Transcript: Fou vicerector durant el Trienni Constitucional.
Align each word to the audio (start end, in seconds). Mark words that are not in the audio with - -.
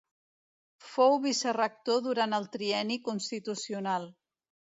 Fou 0.93 1.17
vicerector 1.25 1.99
durant 2.07 2.33
el 2.39 2.49
Trienni 2.57 2.99
Constitucional. 3.11 4.11